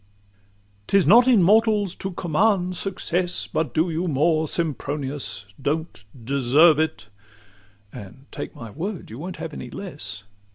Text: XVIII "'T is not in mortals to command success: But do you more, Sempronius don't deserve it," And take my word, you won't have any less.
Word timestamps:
XVIII 0.01 0.81
"'T 0.87 0.97
is 0.97 1.05
not 1.05 1.27
in 1.27 1.43
mortals 1.43 1.93
to 1.93 2.09
command 2.09 2.75
success: 2.75 3.45
But 3.45 3.71
do 3.71 3.91
you 3.91 4.05
more, 4.05 4.47
Sempronius 4.47 5.45
don't 5.61 6.03
deserve 6.25 6.79
it," 6.79 7.09
And 7.93 8.25
take 8.31 8.55
my 8.55 8.71
word, 8.71 9.11
you 9.11 9.19
won't 9.19 9.37
have 9.37 9.53
any 9.53 9.69
less. 9.69 10.23